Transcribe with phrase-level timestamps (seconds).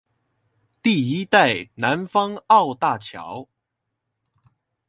[0.81, 3.47] 第一代南方澳大橋